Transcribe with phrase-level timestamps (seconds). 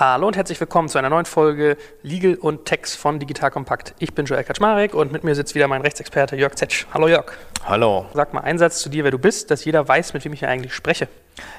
[0.00, 3.94] Hallo und herzlich willkommen zu einer neuen Folge Legal und Text von Digital Kompakt.
[3.98, 6.86] Ich bin Joel Kaczmarek und mit mir sitzt wieder mein Rechtsexperte Jörg Zetsch.
[6.94, 7.30] Hallo Jörg.
[7.66, 8.06] Hallo.
[8.14, 10.38] Sag mal einen Satz zu dir, wer du bist, dass jeder weiß, mit wem ich
[10.38, 11.06] hier eigentlich spreche.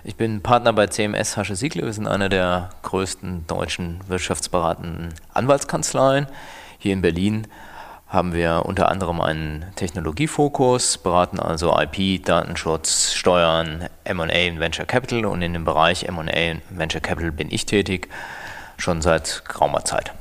[0.03, 1.85] Ich bin Partner bei CMS Hasche Siegle.
[1.85, 6.25] Wir sind eine der größten deutschen wirtschaftsberatenden Anwaltskanzleien
[6.79, 7.45] hier in Berlin
[8.11, 15.25] haben wir unter anderem einen Technologiefokus, beraten also IP, Datenschutz, Steuern, MA und Venture Capital
[15.25, 18.09] und in dem Bereich MA und Venture Capital bin ich tätig,
[18.77, 20.11] schon seit geraumer Zeit.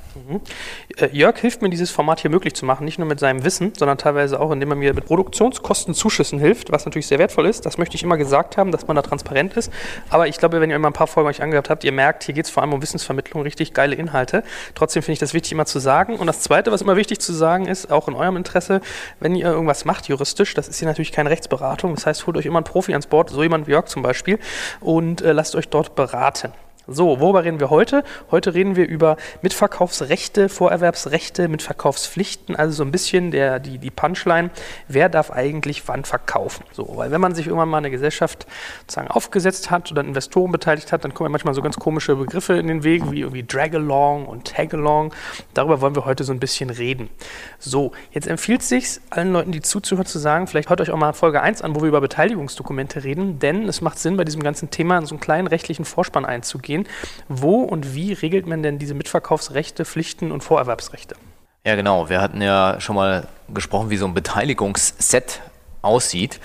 [0.97, 3.73] Äh, Jörg hilft mir, dieses Format hier möglich zu machen, nicht nur mit seinem Wissen,
[3.77, 7.67] sondern teilweise auch, indem er mir mit Produktionskostenzuschüssen hilft, was natürlich sehr wertvoll ist.
[7.67, 9.73] Das möchte ich immer gesagt haben, dass man da transparent ist.
[10.09, 12.35] Aber ich glaube, wenn ihr immer ein paar Folgen euch angehört habt, ihr merkt, hier
[12.35, 14.43] geht es vor allem um Wissensvermittlung, richtig geile Inhalte.
[14.75, 16.17] Trotzdem finde ich das wichtig, immer zu sagen.
[16.17, 18.81] Und das Zweite, was immer wichtig zu sagen ist, auch in eurem Interesse,
[19.21, 21.95] wenn ihr irgendwas macht juristisch, das ist hier natürlich keine Rechtsberatung.
[21.95, 24.39] Das heißt, holt euch immer einen Profi ans Board, so jemand wie Jörg zum Beispiel,
[24.81, 26.53] und äh, lasst euch dort beraten.
[26.87, 28.05] So, worüber reden wir heute?
[28.31, 34.51] Heute reden wir über Mitverkaufsrechte, Vorerwerbsrechte, Mitverkaufspflichten, also so ein bisschen der, die, die Punchline,
[34.89, 36.65] wer darf eigentlich wann verkaufen?
[36.73, 38.47] So, weil wenn man sich irgendwann mal eine Gesellschaft
[38.81, 42.55] sozusagen aufgesetzt hat oder Investoren beteiligt hat, dann kommen ja manchmal so ganz komische Begriffe
[42.55, 45.13] in den Weg, wie irgendwie Drag-along und Tag-along.
[45.53, 47.11] Darüber wollen wir heute so ein bisschen reden.
[47.59, 50.97] So, jetzt empfiehlt es sich allen Leuten, die zuzuhören, zu sagen, vielleicht hört euch auch
[50.97, 54.43] mal Folge 1 an, wo wir über Beteiligungsdokumente reden, denn es macht Sinn, bei diesem
[54.43, 56.87] ganzen Thema in so einen kleinen rechtlichen Vorspann einzugehen gehen.
[57.29, 61.17] Wo und wie regelt man denn diese Mitverkaufsrechte, Pflichten und Vorerwerbsrechte?
[61.65, 62.09] Ja, genau.
[62.09, 65.43] Wir hatten ja schon mal gesprochen, wie so ein Beteiligungsset
[65.83, 66.41] aussieht.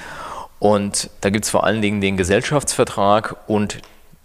[0.60, 3.80] Und da gibt es vor allen Dingen den Gesellschaftsvertrag und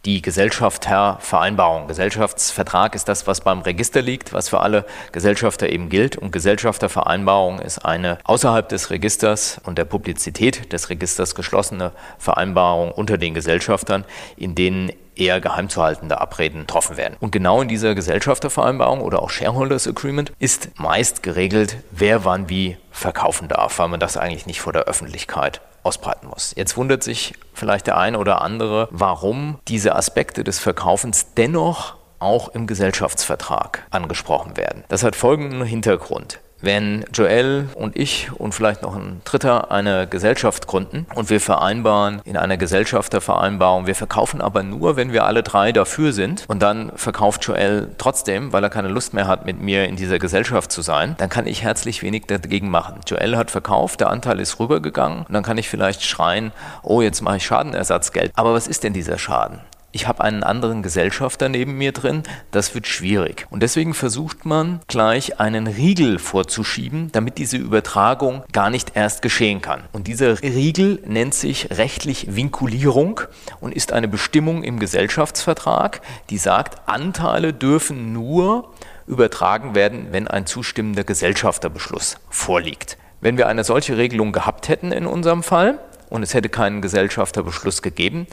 [0.05, 1.87] die Gesellschaftervereinbarung.
[1.87, 6.17] Gesellschaftsvertrag ist das, was beim Register liegt, was für alle Gesellschafter eben gilt.
[6.17, 13.19] Und Gesellschaftervereinbarung ist eine außerhalb des Registers und der Publizität des Registers geschlossene Vereinbarung unter
[13.19, 14.05] den Gesellschaftern,
[14.37, 17.17] in denen eher geheim zu haltende Abreden getroffen werden.
[17.21, 22.79] Und genau in dieser Gesellschaftervereinbarung oder auch Shareholders Agreement ist meist geregelt, wer wann wie
[22.91, 26.53] verkaufen darf, weil man das eigentlich nicht vor der Öffentlichkeit ausbreiten muss.
[26.57, 32.49] Jetzt wundert sich vielleicht der eine oder andere, warum diese Aspekte des Verkaufens dennoch auch
[32.49, 34.85] im Gesellschaftsvertrag angesprochen werden.
[34.89, 36.41] Das hat folgenden Hintergrund.
[36.63, 42.21] Wenn Joel und ich und vielleicht noch ein Dritter eine Gesellschaft gründen und wir vereinbaren
[42.25, 46.93] in einer Gesellschaftervereinbarung, wir verkaufen aber nur, wenn wir alle drei dafür sind und dann
[46.97, 50.83] verkauft Joel trotzdem, weil er keine Lust mehr hat, mit mir in dieser Gesellschaft zu
[50.83, 53.01] sein, dann kann ich herzlich wenig dagegen machen.
[53.07, 57.23] Joel hat verkauft, der Anteil ist rübergegangen und dann kann ich vielleicht schreien, oh, jetzt
[57.23, 58.33] mache ich Schadenersatzgeld.
[58.35, 59.61] Aber was ist denn dieser Schaden?
[59.93, 63.47] Ich habe einen anderen Gesellschafter neben mir drin, das wird schwierig.
[63.51, 69.61] Und deswegen versucht man gleich einen Riegel vorzuschieben, damit diese Übertragung gar nicht erst geschehen
[69.61, 69.83] kann.
[69.93, 73.21] Und dieser Riegel nennt sich rechtlich Vinkulierung
[73.61, 78.73] und ist eine Bestimmung im Gesellschaftsvertrag, die sagt, Anteile dürfen nur
[79.07, 82.97] übertragen werden, wenn ein zustimmender Gesellschafterbeschluss vorliegt.
[83.21, 85.79] Wenn wir eine solche Regelung gehabt hätten in unserem Fall
[86.09, 88.27] und es hätte keinen Gesellschafterbeschluss gegeben,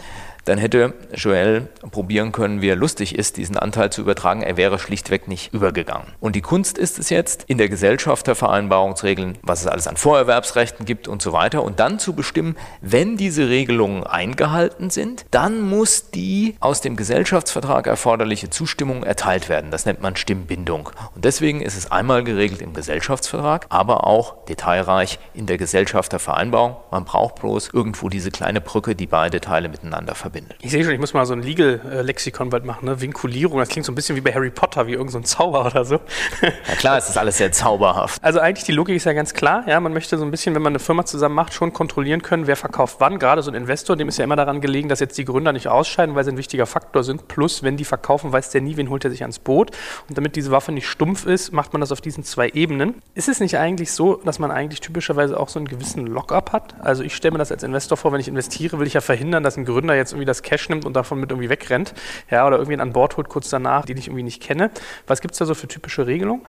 [0.48, 4.42] dann hätte Joel probieren können, wie er lustig ist, diesen Anteil zu übertragen.
[4.42, 6.08] Er wäre schlichtweg nicht übergegangen.
[6.22, 9.98] Und die Kunst ist es jetzt, in der Gesellschaftervereinbarung zu regeln, was es alles an
[9.98, 15.62] Vorerwerbsrechten gibt und so weiter und dann zu bestimmen, wenn diese Regelungen eingehalten sind, dann
[15.62, 19.72] muss die aus dem Gesellschaftsvertrag erforderliche Zustimmung erteilt werden.
[19.72, 20.90] Das nennt man Stimmbindung.
[21.14, 26.78] Und deswegen ist es einmal geregelt im Gesellschaftsvertrag, aber auch detailreich in der Gesellschaftervereinbarung.
[26.92, 30.58] Man braucht bloß irgendwo diese kleine Brücke, die beide Teile miteinander verbindet verbindet.
[30.62, 33.00] Ich sehe schon, ich muss mal so ein Legal-Lexikon bald machen, ne?
[33.02, 35.86] Vinkulierung, das klingt so ein bisschen wie bei Harry Potter, wie irgendein so Zauber oder
[35.86, 36.00] so.
[36.42, 38.24] Ja klar, es ist alles sehr zauberhaft.
[38.24, 40.62] Also eigentlich die Logik ist ja ganz klar, ja, man möchte so ein bisschen, wenn
[40.62, 43.20] man eine Firma zusammen macht, schon kontrollieren können, wer verkauft wann.
[43.20, 45.68] Gerade so ein Investor, dem ist ja immer daran gelegen, dass jetzt die Gründer nicht
[45.68, 47.28] ausscheiden, weil sie ein wichtiger Faktor sind.
[47.28, 49.72] Plus, wenn die verkaufen, weiß der nie, wen holt er sich ans Boot.
[50.08, 53.02] Und damit diese Waffe nicht stumpf ist, macht man das auf diesen zwei Ebenen.
[53.16, 56.76] Ist es nicht eigentlich so, dass man eigentlich typischerweise auch so einen gewissen Lockup hat?
[56.80, 59.44] Also ich stelle mir das als Investor vor, wenn ich investiere, will ich ja verhindern,
[59.44, 61.94] dass ein Gründer jetzt irgendwie das Cash nimmt und davon mit irgendwie wegrennt,
[62.30, 64.72] ja, oder irgendwen an Bord holt kurz danach, den ich irgendwie nicht kenne.
[65.08, 66.46] Was gibt es da so für typische Regelungen?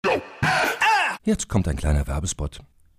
[1.22, 2.60] Jetzt kommt ein kleiner Werbespot.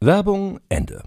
[0.00, 1.02] Werbung Ende.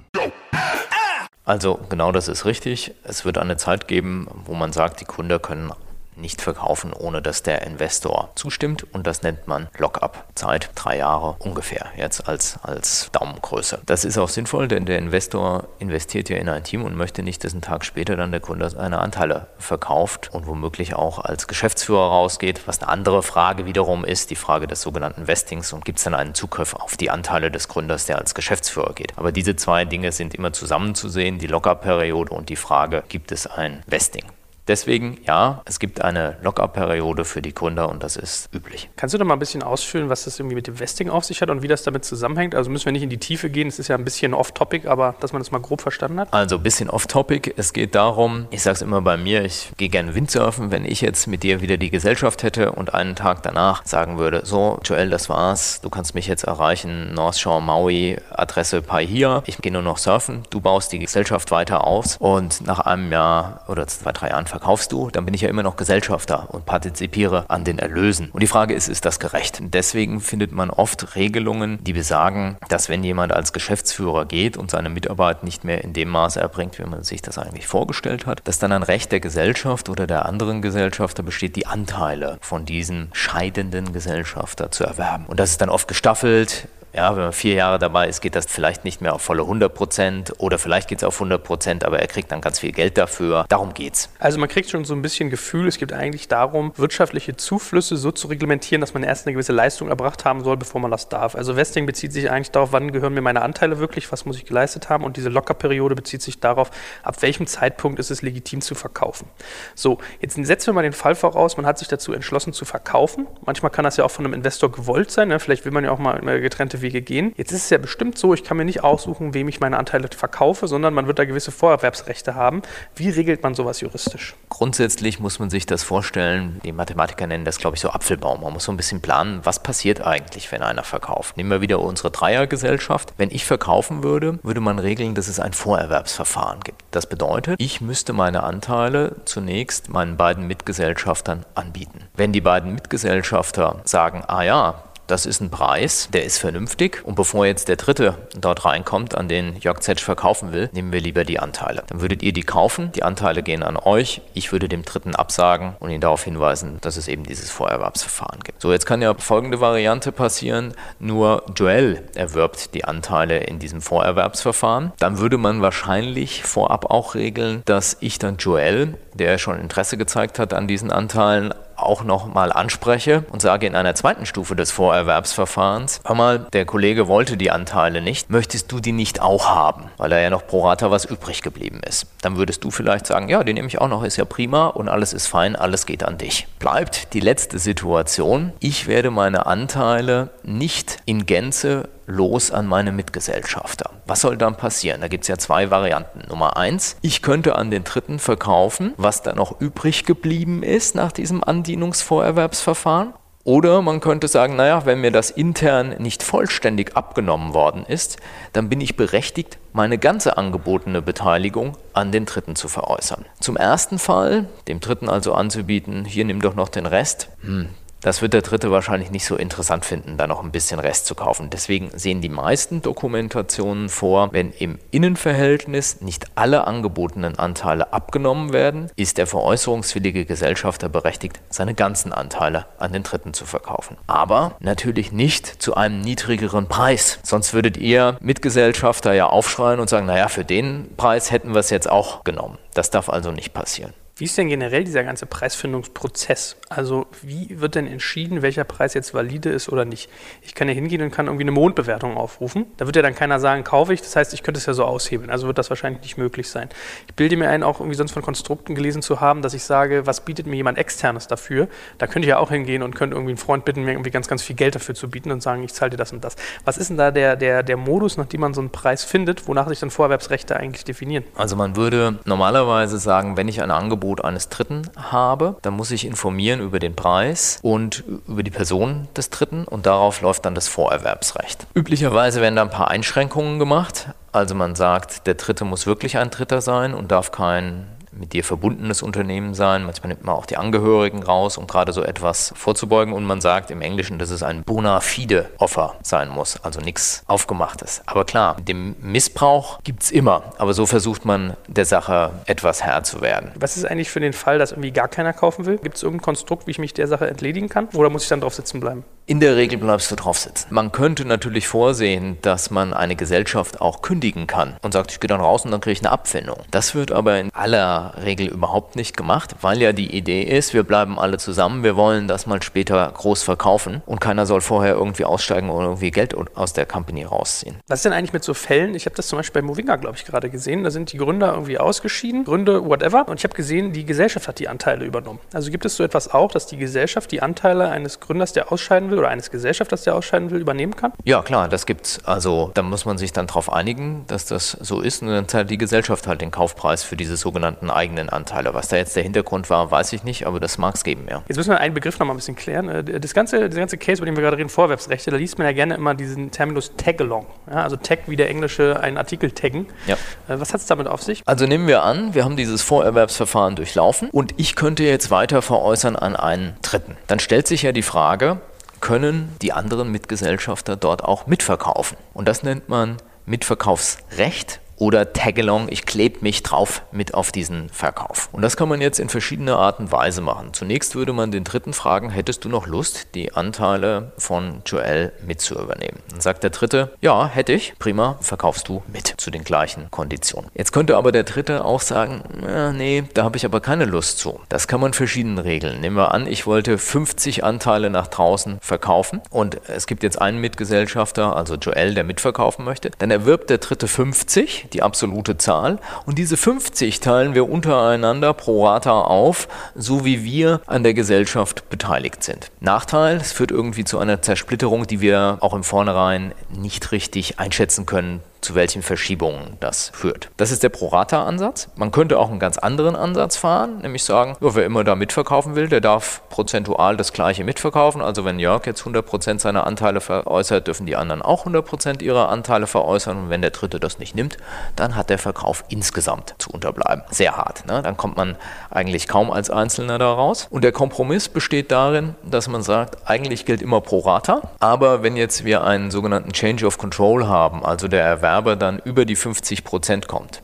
[1.45, 2.93] Also genau das ist richtig.
[3.03, 5.71] Es wird eine Zeit geben, wo man sagt, die Kunden können
[6.15, 8.85] nicht verkaufen, ohne dass der Investor zustimmt.
[8.93, 10.25] Und das nennt man Lockup.
[10.35, 13.81] Zeit drei Jahre ungefähr, jetzt als, als Daumengröße.
[13.85, 17.43] Das ist auch sinnvoll, denn der Investor investiert ja in ein Team und möchte nicht,
[17.43, 22.07] dass einen Tag später dann der Kunde seine Anteile verkauft und womöglich auch als Geschäftsführer
[22.07, 26.03] rausgeht, was eine andere Frage wiederum ist, die Frage des sogenannten Vestings und gibt es
[26.03, 29.17] dann einen Zugriff auf die Anteile des Gründers, der als Geschäftsführer geht.
[29.17, 33.83] Aber diese zwei Dinge sind immer zusammenzusehen, die Lockup-Periode und die Frage, gibt es ein
[33.87, 34.25] Vesting?
[34.71, 38.89] Deswegen, ja, es gibt eine Lockup-Periode für die Gründer und das ist üblich.
[38.95, 41.41] Kannst du da mal ein bisschen ausführen, was das irgendwie mit dem Vesting auf sich
[41.41, 42.55] hat und wie das damit zusammenhängt?
[42.55, 45.15] Also müssen wir nicht in die Tiefe gehen, es ist ja ein bisschen off-topic, aber
[45.19, 46.33] dass man das mal grob verstanden hat?
[46.33, 47.53] Also ein bisschen off-topic.
[47.57, 50.71] Es geht darum, ich sage es immer bei mir, ich gehe gerne Windsurfen.
[50.71, 54.45] Wenn ich jetzt mit dir wieder die Gesellschaft hätte und einen Tag danach sagen würde,
[54.45, 59.57] so, Joel, das war's, du kannst mich jetzt erreichen, North Shore, Maui, Adresse Paihia, ich
[59.57, 63.85] gehe nur noch surfen, du baust die Gesellschaft weiter aus und nach einem Jahr oder
[63.85, 64.60] zwei, drei Jahren verkaufst
[64.91, 68.29] du, dann bin ich ja immer noch Gesellschafter und partizipiere an den Erlösen.
[68.31, 69.59] Und die Frage ist, ist das gerecht?
[69.61, 74.89] Deswegen findet man oft Regelungen, die besagen, dass wenn jemand als Geschäftsführer geht und seine
[74.89, 78.59] Mitarbeit nicht mehr in dem Maße erbringt, wie man sich das eigentlich vorgestellt hat, dass
[78.59, 83.93] dann ein Recht der Gesellschaft oder der anderen Gesellschafter besteht, die Anteile von diesem scheidenden
[83.93, 85.25] Gesellschafter zu erwerben.
[85.25, 88.45] Und das ist dann oft gestaffelt ja, wenn man vier Jahre dabei ist, geht das
[88.47, 91.99] vielleicht nicht mehr auf volle 100 Prozent oder vielleicht geht es auf 100 Prozent, aber
[91.99, 93.45] er kriegt dann ganz viel Geld dafür.
[93.47, 94.09] Darum geht's.
[94.19, 98.11] Also man kriegt schon so ein bisschen Gefühl, es geht eigentlich darum, wirtschaftliche Zuflüsse so
[98.11, 101.35] zu reglementieren, dass man erst eine gewisse Leistung erbracht haben soll, bevor man das darf.
[101.35, 104.45] Also Vesting bezieht sich eigentlich darauf, wann gehören mir meine Anteile wirklich, was muss ich
[104.45, 106.71] geleistet haben und diese Lockerperiode bezieht sich darauf,
[107.03, 109.27] ab welchem Zeitpunkt ist es legitim zu verkaufen.
[109.75, 113.27] So, jetzt setzen wir mal den Fall voraus, man hat sich dazu entschlossen zu verkaufen.
[113.45, 115.39] Manchmal kann das ja auch von einem Investor gewollt sein, ne?
[115.39, 117.33] vielleicht will man ja auch mal getrennte Wege gehen.
[117.37, 120.09] Jetzt ist es ja bestimmt so, ich kann mir nicht aussuchen, wem ich meine Anteile
[120.15, 122.61] verkaufe, sondern man wird da gewisse Vorerwerbsrechte haben.
[122.95, 124.35] Wie regelt man sowas juristisch?
[124.49, 128.41] Grundsätzlich muss man sich das vorstellen, die Mathematiker nennen das, glaube ich, so Apfelbaum.
[128.41, 131.37] Man muss so ein bisschen planen, was passiert eigentlich, wenn einer verkauft.
[131.37, 133.13] Nehmen wir wieder unsere Dreiergesellschaft.
[133.17, 136.83] Wenn ich verkaufen würde, würde man regeln, dass es ein Vorerwerbsverfahren gibt.
[136.91, 142.07] Das bedeutet, ich müsste meine Anteile zunächst meinen beiden Mitgesellschaftern anbieten.
[142.15, 147.01] Wenn die beiden Mitgesellschafter sagen, ah ja, das ist ein Preis, der ist vernünftig.
[147.03, 151.01] Und bevor jetzt der dritte dort reinkommt, an den Jörg Zetsch verkaufen will, nehmen wir
[151.01, 151.83] lieber die Anteile.
[151.87, 154.21] Dann würdet ihr die kaufen, die Anteile gehen an euch.
[154.33, 158.61] Ich würde dem dritten absagen und ihn darauf hinweisen, dass es eben dieses Vorerwerbsverfahren gibt.
[158.61, 160.73] So, jetzt kann ja folgende Variante passieren.
[160.99, 164.93] Nur Joel erwirbt die Anteile in diesem Vorerwerbsverfahren.
[164.99, 170.39] Dann würde man wahrscheinlich vorab auch regeln, dass ich dann Joel, der schon Interesse gezeigt
[170.39, 176.01] hat an diesen Anteilen, auch nochmal anspreche und sage in einer zweiten Stufe des Vorerwerbsverfahrens,
[176.05, 180.09] hör mal, der Kollege wollte die Anteile nicht, möchtest du die nicht auch haben, weil
[180.09, 182.07] da ja noch pro Rata was übrig geblieben ist.
[182.21, 184.89] Dann würdest du vielleicht sagen, ja, den nehme ich auch noch, ist ja prima und
[184.89, 186.47] alles ist fein, alles geht an dich.
[186.59, 193.91] Bleibt die letzte Situation, ich werde meine Anteile nicht in Gänze los an meine Mitgesellschafter.
[194.05, 195.01] Was soll dann passieren?
[195.01, 196.27] Da gibt es ja zwei Varianten.
[196.29, 201.11] Nummer eins, ich könnte an den Dritten verkaufen, was da noch übrig geblieben ist nach
[201.11, 203.13] diesem Andienungsvorerwerbsverfahren.
[203.43, 208.17] Oder man könnte sagen, naja, wenn mir das intern nicht vollständig abgenommen worden ist,
[208.53, 213.25] dann bin ich berechtigt, meine ganze angebotene Beteiligung an den Dritten zu veräußern.
[213.39, 217.69] Zum ersten Fall, dem Dritten also anzubieten, hier nimm doch noch den Rest, hm,
[218.01, 221.15] das wird der Dritte wahrscheinlich nicht so interessant finden, da noch ein bisschen Rest zu
[221.15, 221.49] kaufen.
[221.49, 228.89] Deswegen sehen die meisten Dokumentationen vor, wenn im Innenverhältnis nicht alle angebotenen Anteile abgenommen werden,
[228.95, 233.97] ist der veräußerungswillige Gesellschafter berechtigt, seine ganzen Anteile an den Dritten zu verkaufen.
[234.07, 237.19] Aber natürlich nicht zu einem niedrigeren Preis.
[237.23, 241.69] Sonst würdet ihr Mitgesellschafter ja aufschreien und sagen, naja, für den Preis hätten wir es
[241.69, 242.57] jetzt auch genommen.
[242.73, 243.93] Das darf also nicht passieren.
[244.21, 246.55] Wie ist denn generell dieser ganze Preisfindungsprozess?
[246.69, 250.11] Also wie wird denn entschieden, welcher Preis jetzt valide ist oder nicht?
[250.43, 252.67] Ich kann ja hingehen und kann irgendwie eine Mondbewertung aufrufen.
[252.77, 254.01] Da wird ja dann keiner sagen, kaufe ich.
[254.01, 255.31] Das heißt, ich könnte es ja so aushebeln.
[255.31, 256.69] Also wird das wahrscheinlich nicht möglich sein.
[257.07, 260.05] Ich bilde mir ein, auch irgendwie sonst von Konstrukten gelesen zu haben, dass ich sage,
[260.05, 261.67] was bietet mir jemand externes dafür?
[261.97, 264.27] Da könnte ich ja auch hingehen und könnte irgendwie einen Freund bitten, mir irgendwie ganz,
[264.27, 266.35] ganz viel Geld dafür zu bieten und sagen, ich zahle dir das und das.
[266.63, 269.47] Was ist denn da der, der, der Modus, nach dem man so einen Preis findet,
[269.47, 271.23] wonach sich dann Vorerwerbsrechte eigentlich definieren?
[271.33, 273.71] Also man würde normalerweise sagen, wenn ich ein
[274.11, 279.07] Angebot eines Dritten habe, dann muss ich informieren über den Preis und über die Person
[279.15, 281.67] des Dritten und darauf läuft dann das Vorerwerbsrecht.
[281.73, 284.09] Üblicherweise werden da ein paar Einschränkungen gemacht.
[284.31, 287.87] Also man sagt, der Dritte muss wirklich ein Dritter sein und darf kein
[288.21, 289.83] mit dir verbundenes Unternehmen sein.
[289.83, 293.13] Manchmal nimmt man auch die Angehörigen raus, um gerade so etwas vorzubeugen.
[293.13, 297.23] Und man sagt im Englischen, dass es ein bona fide Offer sein muss, also nichts
[297.27, 298.01] Aufgemachtes.
[298.05, 300.53] Aber klar, dem Missbrauch gibt es immer.
[300.57, 303.51] Aber so versucht man der Sache etwas Herr zu werden.
[303.55, 305.77] Was ist eigentlich für den Fall, dass irgendwie gar keiner kaufen will?
[305.77, 307.87] Gibt es irgendein Konstrukt, wie ich mich der Sache entledigen kann?
[307.93, 309.03] Oder muss ich dann drauf sitzen bleiben?
[309.25, 310.67] In der Regel bleibst du drauf sitzen.
[310.71, 315.27] Man könnte natürlich vorsehen, dass man eine Gesellschaft auch kündigen kann und sagt, ich gehe
[315.27, 316.57] dann raus und dann kriege ich eine Abfindung.
[316.69, 320.83] Das wird aber in aller Regel überhaupt nicht gemacht, weil ja die Idee ist, wir
[320.83, 325.25] bleiben alle zusammen, wir wollen das mal später groß verkaufen und keiner soll vorher irgendwie
[325.25, 327.75] aussteigen oder irgendwie Geld aus der Company rausziehen.
[327.87, 328.95] Was ist denn eigentlich mit so Fällen?
[328.95, 330.83] Ich habe das zum Beispiel bei Movinga, glaube ich, gerade gesehen.
[330.83, 333.27] Da sind die Gründer irgendwie ausgeschieden, Gründe, whatever.
[333.27, 335.39] Und ich habe gesehen, die Gesellschaft hat die Anteile übernommen.
[335.53, 339.11] Also gibt es so etwas auch, dass die Gesellschaft die Anteile eines Gründers, der ausscheiden
[339.11, 341.13] will, oder eines Gesellschafters, der ausscheiden will, übernehmen kann?
[341.23, 342.23] Ja, klar, das gibt's.
[342.25, 345.69] Also da muss man sich dann darauf einigen, dass das so ist und dann zahlt
[345.69, 348.73] die Gesellschaft halt den Kaufpreis für diese sogenannten eigenen Anteile.
[348.73, 351.43] Was da jetzt der Hintergrund war, weiß ich nicht, aber das mag es geben, ja.
[351.47, 352.89] Jetzt müssen wir einen Begriff noch mal ein bisschen klären.
[352.89, 355.67] Äh, das ganze, das ganze Case, über den wir gerade reden, Vorwerbsrechte, da liest man
[355.67, 357.45] ja gerne immer diesen Terminus Tag-along.
[357.69, 359.85] Ja, also Tag wie der Englische einen Artikel taggen.
[360.07, 360.15] Ja.
[360.47, 361.43] Äh, was hat es damit auf sich?
[361.45, 366.15] Also nehmen wir an, wir haben dieses Vorerwerbsverfahren durchlaufen und ich könnte jetzt weiter veräußern
[366.15, 367.17] an einen Dritten.
[367.27, 368.59] Dann stellt sich ja die Frage,
[368.99, 372.17] können die anderen Mitgesellschafter dort auch mitverkaufen?
[372.33, 378.49] Und das nennt man Mitverkaufsrecht oder Tagalong, ich klebe mich drauf mit auf diesen Verkauf.
[378.51, 380.73] Und das kann man jetzt in verschiedener Art und Weise machen.
[380.73, 385.59] Zunächst würde man den Dritten fragen, hättest du noch Lust, die Anteile von Joel mit
[385.59, 386.19] zu übernehmen?
[386.29, 390.69] Dann sagt der Dritte, ja, hätte ich, prima, verkaufst du mit zu den gleichen Konditionen.
[390.75, 394.37] Jetzt könnte aber der Dritte auch sagen, äh, nee, da habe ich aber keine Lust
[394.37, 394.59] zu.
[394.69, 395.99] Das kann man verschieden regeln.
[396.01, 400.59] Nehmen wir an, ich wollte 50 Anteile nach draußen verkaufen und es gibt jetzt einen
[400.59, 403.09] Mitgesellschafter, also Joel, der mitverkaufen möchte.
[403.17, 405.99] Dann erwirbt der Dritte 50, die absolute Zahl.
[406.25, 411.89] Und diese 50 teilen wir untereinander pro Rata auf, so wie wir an der Gesellschaft
[411.89, 412.71] beteiligt sind.
[412.79, 418.05] Nachteil, es führt irgendwie zu einer Zersplitterung, die wir auch im Vornherein nicht richtig einschätzen
[418.05, 420.49] können, zu welchen Verschiebungen das führt.
[420.57, 421.89] Das ist der Prorata-Ansatz.
[421.95, 425.89] Man könnte auch einen ganz anderen Ansatz fahren, nämlich sagen, wer immer da mitverkaufen will,
[425.89, 428.21] der darf prozentual das gleiche mitverkaufen.
[428.21, 432.87] Also wenn Jörg jetzt 100% seiner Anteile veräußert, dürfen die anderen auch 100% ihrer Anteile
[432.87, 433.37] veräußern.
[433.37, 434.57] Und wenn der Dritte das nicht nimmt,
[434.95, 437.23] dann hat der Verkauf insgesamt zu unterbleiben.
[437.31, 437.87] Sehr hart.
[437.87, 438.01] Ne?
[438.03, 438.57] Dann kommt man
[438.91, 440.67] eigentlich kaum als Einzelner da raus.
[440.69, 444.61] Und der Kompromiss besteht darin, dass man sagt, eigentlich gilt immer Prorata.
[444.79, 448.99] Aber wenn jetzt wir einen sogenannten Change of Control haben, also der Erwerb Erwerber dann
[448.99, 450.61] über die 50 Prozent kommt.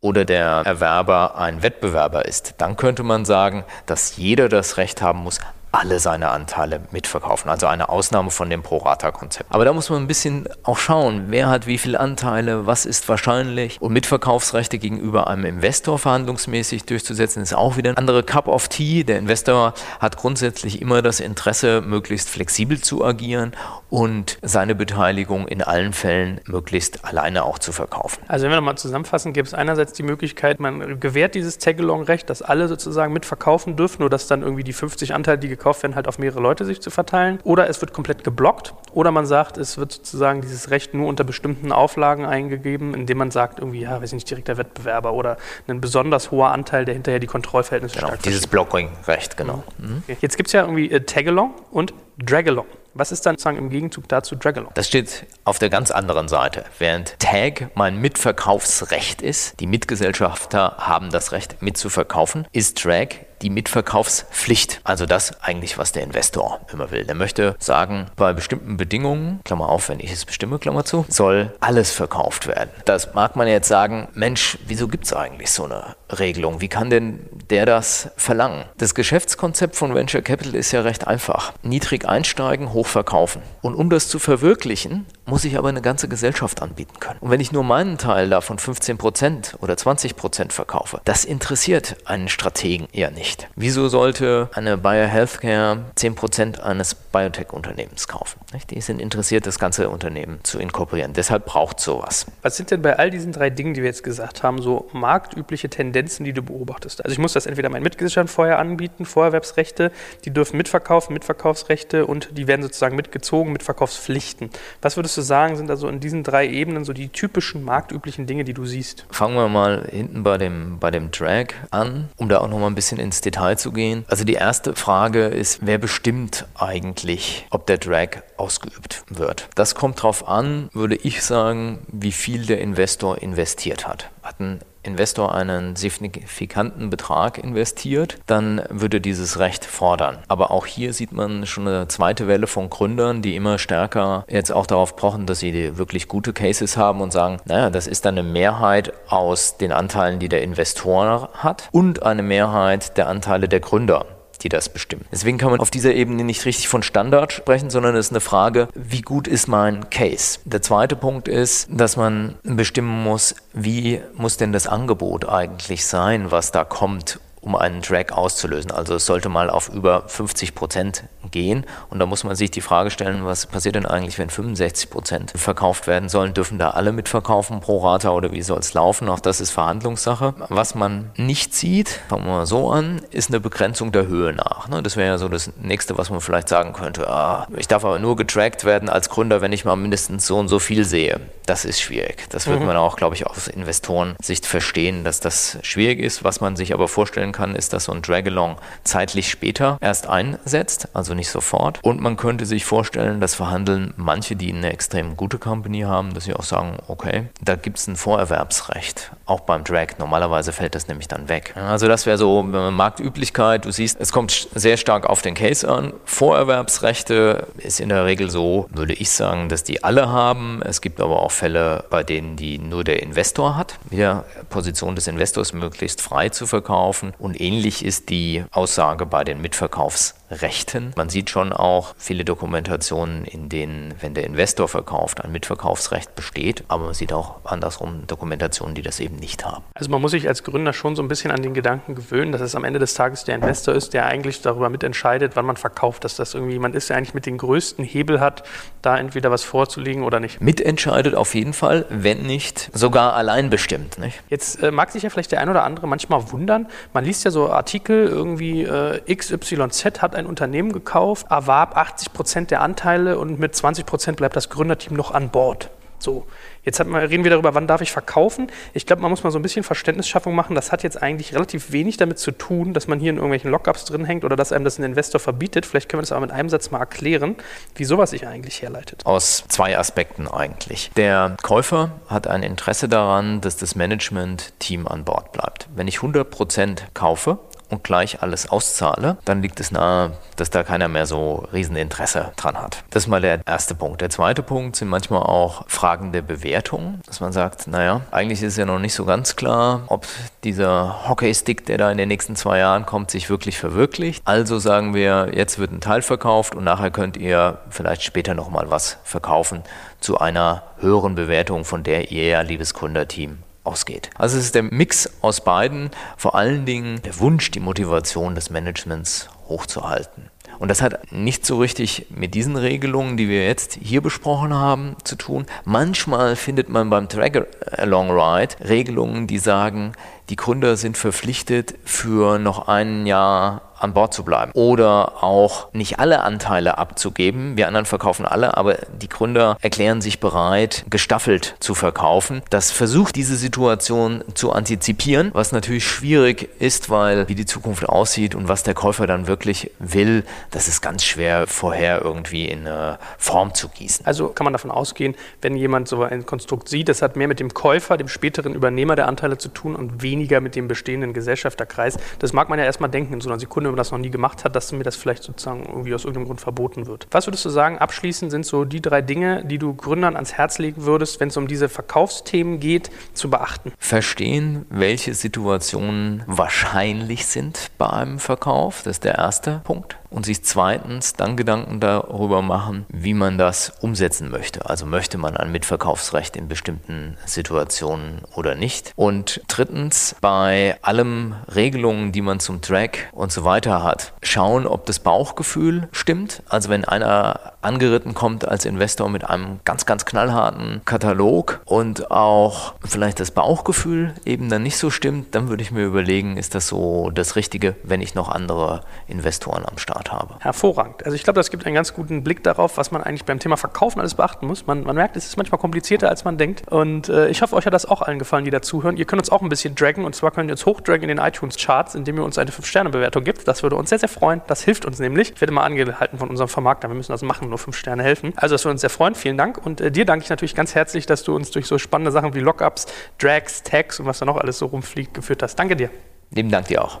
[0.00, 5.18] Oder der Erwerber ein Wettbewerber ist, dann könnte man sagen, dass jeder das Recht haben
[5.18, 5.40] muss,
[5.72, 7.50] alle seine Anteile mitverkaufen.
[7.50, 9.52] Also eine Ausnahme von dem Pro-Rata-Konzept.
[9.52, 13.08] Aber da muss man ein bisschen auch schauen, wer hat wie viele Anteile, was ist
[13.08, 13.80] wahrscheinlich.
[13.80, 19.04] Und Mitverkaufsrechte gegenüber einem Investor verhandlungsmäßig durchzusetzen, ist auch wieder ein anderer Cup of Tea.
[19.04, 23.52] Der Investor hat grundsätzlich immer das Interesse, möglichst flexibel zu agieren
[23.90, 28.22] und seine Beteiligung in allen Fällen möglichst alleine auch zu verkaufen.
[28.28, 32.42] Also wenn wir nochmal zusammenfassen, gibt es einerseits die Möglichkeit, man gewährt dieses Tag-Along-Recht, dass
[32.42, 36.08] alle sozusagen mitverkaufen dürfen, nur dass dann irgendwie die 50 Anteile, die gekauft werden, halt
[36.08, 37.38] auf mehrere Leute sich zu verteilen.
[37.44, 38.74] Oder es wird komplett geblockt.
[38.92, 43.30] Oder man sagt, es wird sozusagen dieses Recht nur unter bestimmten Auflagen eingegeben, indem man
[43.30, 45.36] sagt, irgendwie, ja, weiß ich nicht, direkter Wettbewerber oder
[45.66, 49.62] ein besonders hoher Anteil, der hinterher die Kontrollverhältnisse genau, stark Dieses Blocking-Recht, genau.
[49.78, 50.02] Mhm.
[50.04, 50.16] Okay.
[50.20, 52.66] Jetzt gibt es ja irgendwie äh, Tagalong und Dragalong.
[52.94, 54.72] Was ist dann sozusagen im Gegenzug dazu Dragalong?
[54.74, 56.64] Das steht auf der ganz anderen Seite.
[56.78, 63.08] Während Tag mein Mitverkaufsrecht ist, die Mitgesellschafter haben das Recht mitzuverkaufen, ist Drag
[63.42, 64.80] die Mitverkaufspflicht.
[64.84, 67.04] Also das eigentlich, was der Investor immer will.
[67.04, 71.54] Der möchte sagen, bei bestimmten Bedingungen, Klammer auf, wenn ich es bestimme, Klammer zu, soll
[71.60, 72.70] alles verkauft werden.
[72.84, 76.60] Das mag man jetzt sagen, Mensch, wieso gibt es eigentlich so eine Regelung?
[76.60, 78.64] Wie kann denn der das verlangen?
[78.78, 81.52] Das Geschäftskonzept von Venture Capital ist ja recht einfach.
[81.62, 83.42] Niedrig einsteigen, hoch verkaufen.
[83.62, 87.18] Und um das zu verwirklichen, muss ich aber eine ganze Gesellschaft anbieten können.
[87.20, 92.88] Und wenn ich nur meinen Teil davon 15% oder 20% verkaufe, das interessiert einen Strategen
[92.92, 93.48] eher nicht.
[93.54, 98.40] Wieso sollte eine Bayer Healthcare 10% eines Biotech-Unternehmens kaufen?
[98.70, 101.12] Die sind interessiert, das ganze Unternehmen zu inkorporieren.
[101.12, 102.26] Deshalb braucht sowas.
[102.42, 105.68] Was sind denn bei all diesen drei Dingen, die wir jetzt gesagt haben, so marktübliche
[105.68, 107.04] Tendenzen, die du beobachtest?
[107.04, 109.92] Also ich muss das entweder meinen Mitgesellschaften vorher anbieten, Vorerwerbsrechte,
[110.24, 114.50] die dürfen mitverkaufen, Mitverkaufsrechte und die werden sozusagen mitgezogen, Mitverkaufspflichten.
[114.80, 118.54] Was würdest sagen, sind also in diesen drei Ebenen so die typischen marktüblichen Dinge, die
[118.54, 119.06] du siehst?
[119.10, 122.66] Fangen wir mal hinten bei dem, bei dem Drag an, um da auch noch mal
[122.66, 124.04] ein bisschen ins Detail zu gehen.
[124.08, 129.48] Also die erste Frage ist, wer bestimmt eigentlich, ob der Drag ausgeübt wird?
[129.54, 134.10] Das kommt darauf an, würde ich sagen, wie viel der Investor investiert hat.
[134.22, 140.18] Hat ein Investor einen signifikanten Betrag investiert, dann würde dieses Recht fordern.
[140.28, 144.52] Aber auch hier sieht man schon eine zweite Welle von Gründern, die immer stärker jetzt
[144.52, 148.18] auch darauf pochen, dass sie wirklich gute Cases haben und sagen, naja, das ist dann
[148.18, 153.60] eine Mehrheit aus den Anteilen, die der Investor hat und eine Mehrheit der Anteile der
[153.60, 155.04] Gründer die das bestimmen.
[155.10, 158.20] Deswegen kann man auf dieser Ebene nicht richtig von Standard sprechen, sondern es ist eine
[158.20, 160.38] Frage, wie gut ist mein Case?
[160.44, 166.30] Der zweite Punkt ist, dass man bestimmen muss, wie muss denn das Angebot eigentlich sein,
[166.30, 168.70] was da kommt, um einen Drag auszulösen.
[168.70, 171.64] Also es sollte mal auf über 50 Prozent gehen.
[171.88, 175.32] Und da muss man sich die Frage stellen, was passiert denn eigentlich, wenn 65 Prozent
[175.34, 176.34] verkauft werden sollen?
[176.34, 179.08] Dürfen da alle mitverkaufen pro Rata oder wie soll es laufen?
[179.08, 180.34] Auch das ist Verhandlungssache.
[180.50, 184.68] Was man nicht sieht, fangen wir mal so an, ist eine Begrenzung der Höhe nach.
[184.68, 184.82] Ne?
[184.82, 187.08] Das wäre ja so das Nächste, was man vielleicht sagen könnte.
[187.08, 190.48] Ah, ich darf aber nur getrackt werden als Gründer, wenn ich mal mindestens so und
[190.48, 191.20] so viel sehe.
[191.46, 192.26] Das ist schwierig.
[192.28, 192.66] Das wird mhm.
[192.66, 196.22] man auch, glaube ich, aus Investorensicht verstehen, dass das schwierig ist.
[196.24, 200.88] Was man sich aber vorstellen kann, ist, dass so ein Dragalong zeitlich später erst einsetzt,
[200.94, 201.78] also nicht sofort.
[201.82, 206.24] Und man könnte sich vorstellen, dass verhandeln manche, die eine extrem gute Company haben, dass
[206.24, 209.98] sie auch sagen, okay, da gibt es ein Vorerwerbsrecht, auch beim Drag.
[209.98, 211.54] Normalerweise fällt das nämlich dann weg.
[211.56, 213.64] Also das wäre so Marktüblichkeit.
[213.64, 215.92] Du siehst, es kommt sehr stark auf den Case an.
[216.04, 220.62] Vorerwerbsrechte ist in der Regel so, würde ich sagen, dass die alle haben.
[220.62, 223.78] Es gibt aber auch Fälle, bei denen die nur der Investor hat.
[223.90, 227.12] Wieder Position des Investors möglichst frei zu verkaufen.
[227.18, 230.92] Und ähnlich ist die Aussage bei den Mitverkaufs Rechten.
[230.96, 236.64] Man sieht schon auch viele Dokumentationen, in denen, wenn der Investor verkauft, ein Mitverkaufsrecht besteht,
[236.68, 239.64] aber man sieht auch andersrum Dokumentationen, die das eben nicht haben.
[239.74, 242.40] Also man muss sich als Gründer schon so ein bisschen an den Gedanken gewöhnen, dass
[242.40, 246.04] es am Ende des Tages der Investor ist, der eigentlich darüber mitentscheidet, wann man verkauft,
[246.04, 248.42] dass das irgendwie jemand ist, der eigentlich mit den größten Hebel hat,
[248.82, 250.40] da entweder was vorzulegen oder nicht.
[250.40, 253.98] Mitentscheidet auf jeden Fall, wenn nicht sogar allein bestimmt.
[253.98, 254.22] Nicht?
[254.28, 257.30] Jetzt äh, mag sich ja vielleicht der ein oder andere manchmal wundern, man liest ja
[257.30, 263.38] so Artikel, irgendwie äh, XYZ hat ein Unternehmen gekauft, erwarb 80 Prozent der Anteile und
[263.38, 265.70] mit 20 Prozent bleibt das Gründerteam noch an Bord.
[265.98, 266.26] So,
[266.62, 268.48] jetzt wir, reden wir darüber, wann darf ich verkaufen.
[268.72, 270.54] Ich glaube, man muss mal so ein bisschen Verständnisschaffung machen.
[270.54, 273.84] Das hat jetzt eigentlich relativ wenig damit zu tun, dass man hier in irgendwelchen Lockups
[273.84, 275.66] drin hängt oder dass einem das ein Investor verbietet.
[275.66, 277.36] Vielleicht können wir das aber mit einem Satz mal erklären,
[277.74, 279.04] wie sowas sich eigentlich herleitet.
[279.04, 280.90] Aus zwei Aspekten eigentlich.
[280.96, 285.68] Der Käufer hat ein Interesse daran, dass das Management-Team an Bord bleibt.
[285.74, 287.38] Wenn ich 100 Prozent kaufe,
[287.70, 292.56] und gleich alles auszahle, dann liegt es nahe, dass da keiner mehr so Rieseninteresse dran
[292.56, 292.84] hat.
[292.90, 294.00] Das ist mal der erste Punkt.
[294.00, 298.56] Der zweite Punkt sind manchmal auch Fragen der Bewertung, dass man sagt, naja, eigentlich ist
[298.56, 300.06] ja noch nicht so ganz klar, ob
[300.44, 304.22] dieser Hockeystick, der da in den nächsten zwei Jahren kommt, sich wirklich verwirklicht.
[304.24, 308.70] Also sagen wir, jetzt wird ein Teil verkauft und nachher könnt ihr vielleicht später nochmal
[308.70, 309.62] was verkaufen
[310.00, 314.10] zu einer höheren Bewertung, von der ihr liebes Gründerteam, ausgeht.
[314.14, 318.50] Also es ist der Mix aus beiden, vor allen Dingen der Wunsch, die Motivation des
[318.50, 320.30] Managements hochzuhalten.
[320.58, 324.96] Und das hat nicht so richtig mit diesen Regelungen, die wir jetzt hier besprochen haben,
[325.04, 325.46] zu tun.
[325.64, 329.92] Manchmal findet man beim Drag Along Ride Regelungen, die sagen,
[330.30, 335.98] die Gründer sind verpflichtet, für noch ein Jahr an Bord zu bleiben oder auch nicht
[335.98, 337.56] alle Anteile abzugeben.
[337.56, 342.42] Wir anderen verkaufen alle, aber die Gründer erklären sich bereit, gestaffelt zu verkaufen.
[342.50, 348.34] Das versucht diese Situation zu antizipieren, was natürlich schwierig ist, weil wie die Zukunft aussieht
[348.34, 352.98] und was der Käufer dann wirklich will, das ist ganz schwer vorher irgendwie in eine
[353.18, 354.06] Form zu gießen.
[354.06, 357.40] Also kann man davon ausgehen, wenn jemand so ein Konstrukt sieht, das hat mehr mit
[357.40, 361.96] dem Käufer, dem späteren Übernehmer der Anteile zu tun und weniger mit dem bestehenden Gesellschafterkreis.
[362.18, 364.10] Das mag man ja erstmal denken in so einer Sekunde, wenn man das noch nie
[364.10, 367.06] gemacht hat, dass mir das vielleicht sozusagen irgendwie aus irgendeinem Grund verboten wird.
[367.10, 370.58] Was würdest du sagen, abschließend sind so die drei Dinge, die du Gründern ans Herz
[370.58, 373.72] legen würdest, wenn es um diese Verkaufsthemen geht, zu beachten?
[373.78, 379.96] Verstehen, welche Situationen wahrscheinlich sind bei einem Verkauf, das ist der erste Punkt.
[380.10, 384.68] Und sich zweitens dann Gedanken darüber machen, wie man das umsetzen möchte.
[384.68, 388.92] Also möchte man ein Mitverkaufsrecht in bestimmten Situationen oder nicht.
[388.96, 394.86] Und drittens, bei allem Regelungen, die man zum Track und so weiter hat, schauen, ob
[394.86, 396.42] das Bauchgefühl stimmt.
[396.48, 402.74] Also wenn einer angeritten kommt als Investor mit einem ganz, ganz knallharten Katalog und auch
[402.84, 406.68] vielleicht das Bauchgefühl eben dann nicht so stimmt, dann würde ich mir überlegen, ist das
[406.68, 410.36] so das Richtige, wenn ich noch andere Investoren am Start habe.
[410.40, 411.04] Hervorragend.
[411.04, 413.56] Also ich glaube, das gibt einen ganz guten Blick darauf, was man eigentlich beim Thema
[413.56, 414.66] Verkaufen alles beachten muss.
[414.66, 416.68] Man, man merkt, es ist manchmal komplizierter, als man denkt.
[416.68, 418.96] Und äh, ich hoffe, euch hat das auch allen gefallen, die dazuhören.
[418.96, 421.24] Ihr könnt uns auch ein bisschen draggen und zwar könnt ihr uns hochdraggen in den
[421.24, 423.48] iTunes-Charts, indem ihr uns eine 5-Sterne-Bewertung gibt.
[423.48, 424.40] Das würde uns sehr, sehr freuen.
[424.46, 425.32] Das hilft uns nämlich.
[425.34, 426.88] Ich werde mal angehalten von unserem Vermarkter.
[426.88, 428.32] Wir müssen das machen, nur 5 Sterne helfen.
[428.36, 429.14] Also das würde uns sehr freuen.
[429.14, 429.64] Vielen Dank.
[429.64, 432.34] Und äh, dir danke ich natürlich ganz herzlich, dass du uns durch so spannende Sachen
[432.34, 432.86] wie Lockups,
[433.18, 435.56] Drags, Tags und was da noch alles so rumfliegt geführt hast.
[435.56, 435.90] Danke dir.
[436.30, 437.00] Lieben Dank dir auch.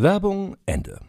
[0.00, 1.00] Werbung Ende.